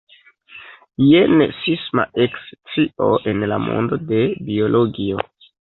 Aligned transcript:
Jen 1.09 1.43
sisma 1.59 2.07
ekscio 2.27 3.13
en 3.35 3.47
la 3.55 3.63
mondo 3.69 4.05
de 4.11 4.27
biologio. 4.51 5.33